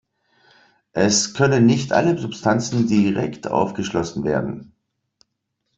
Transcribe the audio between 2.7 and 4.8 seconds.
direkt aufgeschlossen werden.